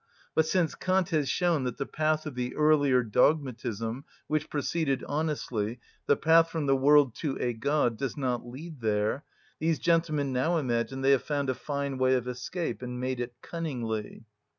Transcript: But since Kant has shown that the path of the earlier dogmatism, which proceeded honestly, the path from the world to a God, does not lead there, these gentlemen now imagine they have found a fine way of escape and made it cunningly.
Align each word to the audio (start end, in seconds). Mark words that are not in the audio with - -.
But 0.33 0.47
since 0.47 0.73
Kant 0.73 1.09
has 1.09 1.29
shown 1.29 1.63
that 1.65 1.77
the 1.77 1.85
path 1.85 2.25
of 2.25 2.33
the 2.33 2.55
earlier 2.55 3.03
dogmatism, 3.03 4.03
which 4.25 4.49
proceeded 4.49 5.03
honestly, 5.03 5.79
the 6.07 6.15
path 6.17 6.49
from 6.49 6.65
the 6.65 6.75
world 6.75 7.13
to 7.17 7.37
a 7.39 7.53
God, 7.53 7.97
does 7.97 8.17
not 8.17 8.43
lead 8.43 8.81
there, 8.81 9.23
these 9.59 9.77
gentlemen 9.77 10.33
now 10.33 10.57
imagine 10.57 11.01
they 11.01 11.11
have 11.11 11.21
found 11.21 11.51
a 11.51 11.53
fine 11.53 11.99
way 11.99 12.15
of 12.15 12.27
escape 12.27 12.81
and 12.81 12.99
made 12.99 13.19
it 13.19 13.35
cunningly. 13.43 14.25